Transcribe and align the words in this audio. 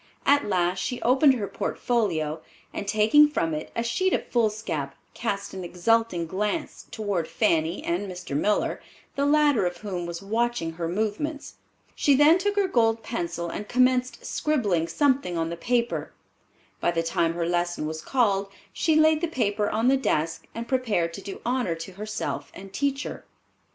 At 0.25 0.47
last 0.49 0.79
she 0.79 0.99
opened 1.03 1.35
her 1.35 1.47
portfolio 1.47 2.41
and, 2.73 2.87
taking 2.87 3.29
from 3.29 3.53
it 3.53 3.69
a 3.75 3.83
sheet 3.83 4.13
of 4.13 4.25
foolscap, 4.29 4.95
cast 5.13 5.53
an 5.53 5.63
exulting 5.63 6.25
glance 6.25 6.87
toward 6.89 7.27
Fanny 7.27 7.83
and 7.83 8.11
Mr. 8.11 8.35
Miller, 8.35 8.81
the 9.15 9.27
latter 9.27 9.63
of 9.67 9.77
whom 9.85 10.07
was 10.07 10.23
watching 10.23 10.71
her 10.71 10.87
movements. 10.87 11.53
She 11.93 12.15
then 12.15 12.39
took 12.39 12.55
her 12.55 12.67
gold 12.67 13.03
pencil 13.03 13.49
and 13.51 13.67
commenced 13.69 14.25
scribbling 14.25 14.87
something 14.87 15.37
on 15.37 15.51
the 15.51 15.55
paper. 15.55 16.13
By 16.79 16.89
the 16.89 17.03
time 17.03 17.35
her 17.35 17.45
lesson 17.45 17.85
was 17.85 18.01
called 18.01 18.49
she 18.73 18.95
laid 18.95 19.21
the 19.21 19.27
paper 19.27 19.69
on 19.69 19.87
the 19.87 19.97
desk, 19.97 20.47
and 20.55 20.67
prepared 20.67 21.13
to 21.13 21.21
do 21.21 21.41
honor 21.45 21.75
to 21.75 21.91
herself 21.91 22.51
and 22.55 22.73
teacher. 22.73 23.23